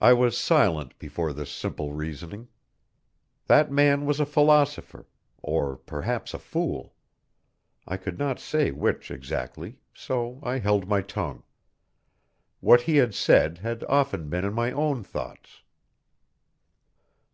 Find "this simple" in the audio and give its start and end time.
1.34-1.92